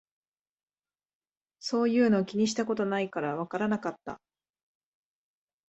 [1.59, 4.19] そういうの気にしたことないからわからなかった